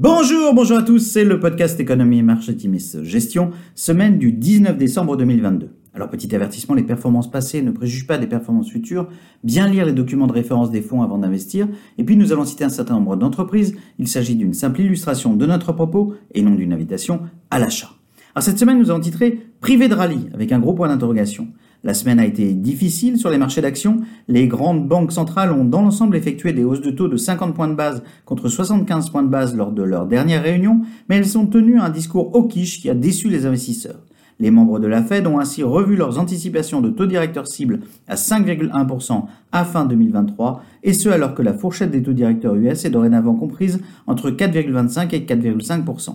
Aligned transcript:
Bonjour, 0.00 0.52
bonjour 0.54 0.78
à 0.78 0.82
tous, 0.82 0.98
c'est 0.98 1.22
le 1.22 1.38
podcast 1.38 1.78
Économie 1.78 2.18
et 2.18 2.22
Marché 2.22 2.56
Timis 2.56 2.96
Gestion, 3.04 3.52
semaine 3.76 4.18
du 4.18 4.32
19 4.32 4.76
décembre 4.76 5.16
2022. 5.16 5.68
Alors 5.94 6.10
petit 6.10 6.34
avertissement, 6.34 6.74
les 6.74 6.82
performances 6.82 7.30
passées 7.30 7.62
ne 7.62 7.70
préjugent 7.70 8.08
pas 8.08 8.18
des 8.18 8.26
performances 8.26 8.68
futures, 8.72 9.06
bien 9.44 9.68
lire 9.68 9.86
les 9.86 9.92
documents 9.92 10.26
de 10.26 10.32
référence 10.32 10.72
des 10.72 10.82
fonds 10.82 11.02
avant 11.02 11.18
d'investir, 11.18 11.68
et 11.96 12.02
puis 12.02 12.16
nous 12.16 12.32
allons 12.32 12.44
citer 12.44 12.64
un 12.64 12.70
certain 12.70 12.94
nombre 12.94 13.14
d'entreprises, 13.14 13.76
il 14.00 14.08
s'agit 14.08 14.34
d'une 14.34 14.52
simple 14.52 14.80
illustration 14.80 15.36
de 15.36 15.46
notre 15.46 15.70
propos 15.70 16.14
et 16.34 16.42
non 16.42 16.56
d'une 16.56 16.72
invitation 16.72 17.20
à 17.52 17.60
l'achat. 17.60 17.90
Alors 18.34 18.42
cette 18.42 18.58
semaine 18.58 18.80
nous 18.80 18.90
avons 18.90 18.98
titré 18.98 19.46
Privé 19.60 19.86
de 19.86 19.94
rallye 19.94 20.28
avec 20.34 20.50
un 20.50 20.58
gros 20.58 20.74
point 20.74 20.88
d'interrogation. 20.88 21.46
La 21.84 21.92
semaine 21.92 22.18
a 22.18 22.24
été 22.24 22.54
difficile 22.54 23.18
sur 23.18 23.28
les 23.28 23.36
marchés 23.36 23.60
d'actions. 23.60 24.00
Les 24.26 24.48
grandes 24.48 24.88
banques 24.88 25.12
centrales 25.12 25.52
ont 25.52 25.66
dans 25.66 25.82
l'ensemble 25.82 26.16
effectué 26.16 26.54
des 26.54 26.64
hausses 26.64 26.80
de 26.80 26.90
taux 26.90 27.08
de 27.08 27.18
50 27.18 27.54
points 27.54 27.68
de 27.68 27.74
base 27.74 28.02
contre 28.24 28.48
75 28.48 29.10
points 29.10 29.22
de 29.22 29.28
base 29.28 29.54
lors 29.54 29.70
de 29.70 29.82
leur 29.82 30.06
dernière 30.06 30.42
réunion, 30.42 30.80
mais 31.10 31.18
elles 31.18 31.36
ont 31.36 31.44
tenu 31.44 31.78
un 31.78 31.90
discours 31.90 32.34
hawkish 32.34 32.80
qui 32.80 32.88
a 32.88 32.94
déçu 32.94 33.28
les 33.28 33.44
investisseurs. 33.44 34.00
Les 34.40 34.50
membres 34.50 34.80
de 34.80 34.86
la 34.86 35.02
Fed 35.02 35.26
ont 35.26 35.38
ainsi 35.38 35.62
revu 35.62 35.94
leurs 35.94 36.18
anticipations 36.18 36.80
de 36.80 36.88
taux 36.88 37.04
directeur 37.04 37.46
cible 37.46 37.80
à 38.08 38.14
5,1% 38.14 39.24
à 39.52 39.64
fin 39.66 39.84
2023, 39.84 40.64
et 40.84 40.94
ce 40.94 41.10
alors 41.10 41.34
que 41.34 41.42
la 41.42 41.52
fourchette 41.52 41.90
des 41.90 42.02
taux 42.02 42.14
directeurs 42.14 42.54
US 42.54 42.86
est 42.86 42.90
dorénavant 42.90 43.34
comprise 43.34 43.78
entre 44.06 44.30
4,25 44.30 45.14
et 45.14 45.20
4,5%. 45.20 46.14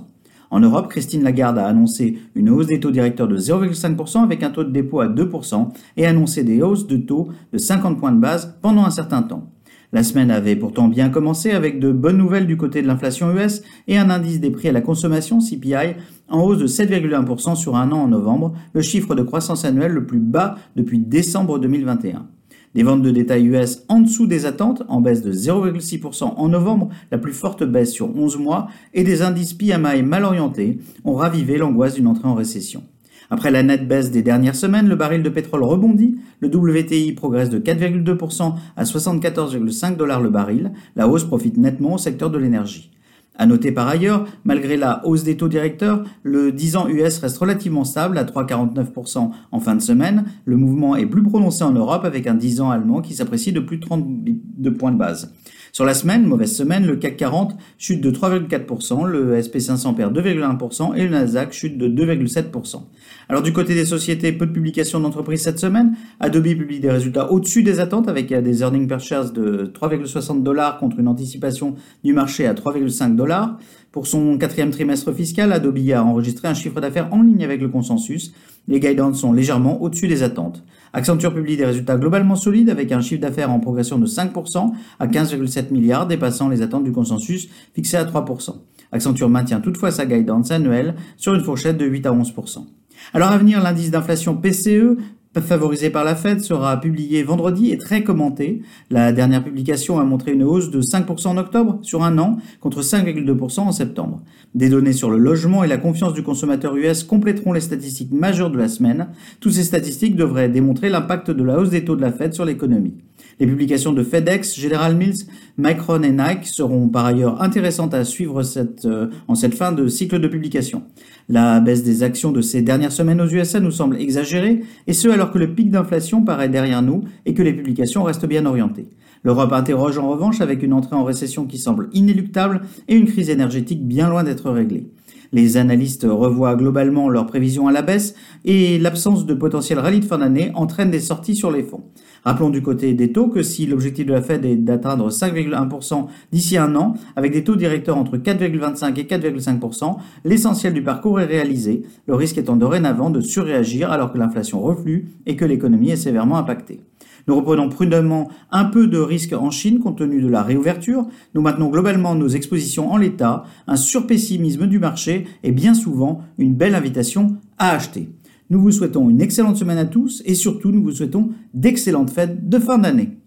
En 0.52 0.60
Europe, 0.60 0.90
Christine 0.90 1.24
Lagarde 1.24 1.60
a 1.60 1.68
annoncé 1.68 2.18
une 2.36 2.50
hausse 2.50 2.68
des 2.68 2.80
taux 2.80 2.92
directeurs 2.92 3.28
de 3.28 3.38
0,5% 3.38 4.24
avec 4.24 4.44
un 4.44 4.50
taux 4.50 4.64
de 4.64 4.72
dépôt 4.72 5.02
à 5.02 5.08
2% 5.08 5.70
et 5.98 6.06
annoncé 6.06 6.44
des 6.44 6.62
hausses 6.62 6.88
de 6.88 6.98
taux 6.98 7.30
de 7.54 7.58
50 7.58 8.00
points 8.00 8.12
de 8.12 8.20
base 8.20 8.58
pendant 8.62 8.84
un 8.84 8.90
certain 8.90 9.22
temps. 9.22 9.52
La 9.92 10.04
semaine 10.04 10.30
avait 10.30 10.56
pourtant 10.56 10.88
bien 10.88 11.10
commencé 11.10 11.50
avec 11.50 11.80
de 11.80 11.92
bonnes 11.92 12.18
nouvelles 12.18 12.46
du 12.46 12.58
côté 12.58 12.84
de 12.84 12.88
l'inflation 12.88 13.36
US 13.36 13.64
et 13.88 13.98
un 13.98 14.12
indice 14.12 14.40
des 14.40 14.52
prix 14.52 14.70
à 14.70 14.72
la 14.72 14.82
consommation 14.82 15.40
CPI 15.40 15.96
en 16.30 16.44
hausse 16.44 16.60
de 16.60 16.68
7,1% 16.68 17.56
sur 17.56 17.76
un 17.76 17.92
an 17.92 18.02
en 18.02 18.08
novembre, 18.08 18.54
le 18.74 18.82
chiffre 18.82 19.16
de 19.16 19.24
croissance 19.24 19.66
annuel 19.66 19.92
le 19.92 20.06
plus 20.06 20.20
bas 20.20 20.58
depuis 20.76 21.00
décembre 21.00 21.58
2021. 21.58 22.28
Des 22.76 22.84
ventes 22.84 23.02
de 23.02 23.10
détail 23.10 23.48
US 23.48 23.84
en 23.88 24.02
dessous 24.02 24.28
des 24.28 24.46
attentes, 24.46 24.84
en 24.88 25.02
baisse 25.02 25.24
de 25.24 25.32
0,6% 25.32 26.24
en 26.24 26.48
novembre, 26.50 26.90
la 27.12 27.18
plus 27.18 27.34
forte 27.34 27.64
baisse 27.64 27.92
sur 27.92 28.16
11 28.16 28.38
mois, 28.38 28.68
et 28.94 29.04
des 29.04 29.24
indices 29.24 29.54
PMI 29.54 30.04
mal 30.04 30.24
orientés 30.24 30.78
ont 31.04 31.16
ravivé 31.16 31.58
l'angoisse 31.58 31.96
d'une 31.96 32.08
entrée 32.08 32.28
en 32.28 32.36
récession. 32.36 32.84
Après 33.32 33.52
la 33.52 33.64
nette 33.64 33.88
baisse 33.88 34.12
des 34.12 34.22
dernières 34.22 34.56
semaines, 34.56 34.88
le 34.88 34.96
baril 34.96 35.24
de 35.24 35.30
pétrole 35.30 35.64
rebondit, 35.64 36.18
le 36.40 36.48
WTI 36.48 37.14
progresse 37.14 37.50
de 37.50 37.60
4,2% 37.60 38.54
à 38.76 38.84
74,5 38.84 39.96
dollars 39.96 40.22
le 40.22 40.30
baril, 40.30 40.72
la 40.96 41.08
hausse 41.08 41.26
profite 41.26 41.58
nettement 41.58 41.94
au 41.94 41.98
secteur 41.98 42.30
de 42.30 42.38
l'énergie. 42.38 42.92
À 43.38 43.46
noter 43.46 43.72
par 43.72 43.88
ailleurs, 43.88 44.26
malgré 44.44 44.76
la 44.76 45.06
hausse 45.06 45.24
des 45.24 45.38
taux 45.38 45.48
directeurs, 45.48 46.04
le 46.24 46.52
10 46.52 46.76
ans 46.76 46.90
US 46.90 47.20
reste 47.20 47.38
relativement 47.38 47.86
stable 47.86 48.18
à 48.18 48.26
3,49% 48.26 49.32
en 49.52 49.60
fin 49.60 49.76
de 49.76 49.82
semaine. 49.82 50.26
Le 50.44 50.58
mouvement 50.58 50.98
est 50.98 51.06
plus 51.06 51.24
prononcé 51.24 51.64
en 51.64 51.72
Europe 51.72 52.04
avec 52.04 52.28
un 52.28 52.36
10 52.36 52.60
ans 52.60 52.70
allemand 52.70 53.02
qui 53.02 53.14
s'apprécie 53.14 53.54
de 53.54 53.62
plus 53.62 53.78
de 53.78 53.86
30 53.86 54.06
de 54.06 54.70
points 54.70 54.92
de 54.92 54.98
base. 54.98 55.34
Sur 55.72 55.86
la 55.86 55.94
semaine, 55.94 56.26
mauvaise 56.26 56.56
semaine, 56.56 56.86
le 56.86 56.96
CAC 56.96 57.18
40 57.18 57.56
chute 57.78 58.02
de 58.02 58.12
3,4%, 58.12 59.06
le 59.06 59.40
SP500 59.40 59.96
perd 59.96 60.18
2,1% 60.18 60.96
et 60.96 61.04
le 61.04 61.10
Nasdaq 61.10 61.54
chute 61.54 61.78
de 61.78 61.88
2,7%. 61.88 62.82
Alors 63.30 63.42
du 63.42 63.54
côté 63.54 63.76
des 63.76 63.86
sociétés, 63.86 64.32
peu 64.32 64.46
de 64.48 64.52
publications 64.52 65.00
d'entreprises 65.00 65.44
cette 65.44 65.60
semaine. 65.60 65.96
Adobe 66.20 66.46
publie 66.46 66.80
des 66.80 66.90
résultats 66.90 67.32
au-dessus 67.32 67.64
des 67.64 67.80
attentes 67.80 68.08
avec 68.08 68.32
euh, 68.32 68.42
des 68.42 68.62
earnings 68.62 68.88
per 68.88 69.00
share 69.00 69.32
de 69.32 69.72
3,60 69.74 70.44
dollars 70.44 70.80
contre 70.80 71.00
une 71.00 71.08
anticipation 71.08 71.76
du 72.04 72.14
marché 72.14 72.48
à 72.48 72.54
3,5 72.54 73.16
dollars. 73.16 73.58
Pour 73.92 74.06
son 74.06 74.38
quatrième 74.38 74.70
trimestre 74.70 75.12
fiscal, 75.12 75.52
Adobe 75.52 75.80
a 75.92 76.04
enregistré 76.04 76.48
un 76.48 76.54
chiffre 76.54 76.80
d'affaires 76.80 77.12
en 77.12 77.24
ligne 77.24 77.44
avec 77.44 77.60
le 77.60 77.70
consensus. 77.70 78.34
Les 78.68 78.80
guidance 78.80 79.20
sont 79.20 79.34
légèrement 79.34 79.82
au-dessus 79.82 80.08
des 80.08 80.22
attentes. 80.22 80.64
Accenture 80.94 81.34
publie 81.34 81.58
des 81.58 81.66
résultats 81.66 81.98
globalement 81.98 82.36
solides 82.36 82.70
avec 82.70 82.92
un 82.92 83.02
chiffre 83.02 83.22
d'affaires 83.22 83.50
en 83.50 83.60
progression 83.60 83.98
de 83.98 84.06
5% 84.06 84.72
à 85.00 85.08
15,7 85.08 85.72
milliards, 85.72 86.06
dépassant 86.06 86.50
les 86.50 86.62
attentes 86.62 86.84
du 86.84 86.92
consensus 86.92 87.50
fixé 87.74 87.98
à 87.98 88.06
3%. 88.06 88.58
Accenture 88.92 89.30
maintient 89.30 89.60
toutefois 89.60 89.90
sa 89.90 90.06
guidance 90.06 90.52
annuelle 90.52 90.94
sur 91.18 91.34
une 91.34 91.42
fourchette 91.42 91.78
de 91.78 91.86
8 91.86 92.06
à 92.06 92.12
11%. 92.12 92.66
Alors 93.14 93.30
à 93.30 93.38
venir, 93.40 93.62
l'indice 93.62 93.90
d'inflation 93.90 94.36
PCE 94.36 94.98
favorisé 95.38 95.90
par 95.90 96.04
la 96.04 96.16
Fed, 96.16 96.42
sera 96.42 96.80
publié 96.82 97.24
vendredi 97.24 97.72
et 97.72 97.78
très 97.78 98.04
commenté. 98.04 98.62
La 98.90 99.12
dernière 99.12 99.44
publication 99.44 100.00
a 100.00 100.04
montré 100.04 100.34
une 100.34 100.44
hausse 100.44 100.72
de 100.72 100.82
5% 100.82 101.28
en 101.28 101.38
octobre 101.38 101.80
sur 101.82 102.04
un 102.04 102.18
an 102.18 102.38
contre 102.60 102.82
5,2% 102.82 103.60
en 103.60 103.72
septembre. 103.72 104.22
Des 104.56 104.70
données 104.70 104.94
sur 104.94 105.10
le 105.10 105.18
logement 105.18 105.64
et 105.64 105.68
la 105.68 105.78
confiance 105.78 106.14
du 106.14 106.24
consommateur 106.24 106.76
US 106.76 107.04
compléteront 107.04 107.54
les 107.54 107.62
statistiques 107.62 108.12
majeures 108.12 108.50
de 108.50 108.58
la 108.58 108.68
semaine. 108.68 109.10
Toutes 109.40 109.54
ces 109.54 109.64
statistiques 109.64 110.16
devraient 110.16 110.50
démontrer 110.50 110.90
l'impact 110.90 111.32
de 111.32 111.44
la 111.44 111.60
hausse 111.60 111.70
des 111.70 111.86
taux 111.86 111.96
de 111.96 112.02
la 112.02 112.12
Fed 112.12 112.34
sur 112.34 112.46
l'économie. 112.46 112.96
Les 113.40 113.48
publications 113.48 113.94
de 113.94 114.04
FedEx, 114.04 114.60
General 114.60 114.96
Mills, 114.96 115.26
Micron 115.58 116.04
et 116.04 116.12
Nike 116.12 116.46
seront 116.46 116.90
par 116.90 117.06
ailleurs 117.06 117.42
intéressantes 117.42 117.94
à 117.94 118.04
suivre 118.04 118.42
euh, 118.86 119.08
en 119.28 119.36
cette 119.36 119.56
fin 119.56 119.72
de 119.72 119.88
cycle 119.88 120.20
de 120.20 120.28
publication. 120.28 120.84
La 121.30 121.60
baisse 121.60 121.84
des 121.84 122.04
actions 122.04 122.32
de 122.32 122.42
ces 122.42 122.62
dernières 122.62 122.92
semaines 122.92 123.22
aux 123.22 123.28
USA 123.28 123.60
nous 123.60 123.72
semble 123.72 123.98
exagérée, 123.98 124.62
et 124.88 124.94
ce 124.94 125.08
alors 125.08 125.32
que 125.32 125.38
le 125.38 125.54
pic 125.54 125.70
d'inflation 125.70 126.24
paraît 126.24 126.50
derrière 126.50 126.82
nous 126.82 127.04
et 127.26 127.34
que 127.34 127.44
les 127.44 127.54
publications 127.54 128.04
restent 128.04 128.26
bien 128.26 128.46
orientées. 128.46 128.90
L'Europe 129.24 129.52
interroge 129.52 129.98
en 129.98 130.10
revanche 130.10 130.42
avec 130.42 130.64
une 130.64 130.74
entrée 130.74 130.96
en 130.96 131.04
récession 131.04 131.46
qui 131.46 131.58
semble 131.58 131.90
inéluctable 131.94 132.62
et 132.88 132.96
une 132.96 133.06
crise 133.06 133.30
énergétique 133.30 133.86
bien 133.86 134.10
loin 134.10 134.24
d'être 134.24 134.50
réglée. 134.50 134.88
Les 135.32 135.58
analystes 135.58 136.08
revoient 136.10 136.56
globalement 136.56 137.10
leurs 137.10 137.28
prévisions 137.28 137.68
à 137.68 137.72
la 137.72 137.82
baisse 137.82 138.16
et 138.46 138.80
l'absence 138.80 139.26
de 139.26 139.34
potentiel 139.34 139.80
rallye 139.80 140.00
de 140.00 140.06
fin 140.06 140.18
d'année 140.18 140.52
entraîne 140.56 140.90
des 140.90 141.00
sorties 141.00 141.36
sur 141.36 141.52
les 141.52 141.64
fonds. 141.64 141.84
Rappelons 142.24 142.50
du 142.50 142.62
côté 142.62 142.94
des 142.94 143.12
taux 143.12 143.28
que 143.28 143.44
si 143.44 143.66
l'objectif 143.66 144.06
de 144.06 144.14
la 144.14 144.22
Fed 144.22 144.44
est 144.44 144.56
d'atteindre 144.56 145.10
5,1% 145.10 146.08
d'ici 146.32 146.58
un 146.58 146.76
an, 146.76 146.94
avec 147.16 147.32
des 147.32 147.44
taux 147.44 147.56
directeurs 147.56 147.98
entre 147.98 148.18
4,25 148.18 149.00
et 149.00 149.04
4,5%, 149.04 149.98
l'essentiel 150.26 150.74
du 150.74 150.84
parcours 150.84 151.20
est 151.20 151.26
réalisé, 151.26 151.84
le 152.08 152.16
risque 152.16 152.38
étant 152.38 152.56
dorénavant 152.56 153.10
de 153.10 153.22
surréagir 153.22 153.92
alors 153.92 154.12
que 154.12 154.18
l'inflation 154.18 154.60
reflue 154.62 155.10
et 155.26 155.36
que 155.36 155.46
l'économie 155.46 155.92
est 155.92 155.96
sévèrement 155.96 156.38
impactée. 156.38 156.82
Nous 157.28 157.36
reprenons 157.36 157.70
prudemment 157.70 158.30
un 158.52 158.66
peu 158.66 158.88
de 158.88 158.98
risque 158.98 159.34
en 159.34 159.52
Chine 159.52 159.80
compte 159.80 159.98
tenu 159.98 160.22
de 160.22 160.28
la 160.28 160.44
réouverture. 160.44 161.08
Nous 161.34 161.42
maintenons 161.42 161.70
globalement 161.70 162.16
nos 162.16 162.28
expositions 162.28 162.92
en 162.92 162.98
l'état, 162.98 163.44
un 163.68 163.76
surpessimisme 163.76 164.68
du 164.68 164.80
marché 164.80 165.26
et 165.44 165.52
bien 165.52 165.74
souvent 165.74 166.22
une 166.38 166.56
belle 166.56 166.76
invitation 166.76 167.38
à 167.58 167.72
acheter. 167.72 168.10
Nous 168.50 168.60
vous 168.60 168.72
souhaitons 168.72 169.10
une 169.10 169.22
excellente 169.22 169.58
semaine 169.58 169.78
à 169.78 169.86
tous 169.86 170.24
et 170.26 170.34
surtout 170.34 170.72
nous 170.72 170.82
vous 170.82 170.92
souhaitons 170.92 171.30
d'excellentes 171.54 172.10
fêtes 172.10 172.50
de 172.50 172.58
fin 172.58 172.80
d'année. 172.80 173.19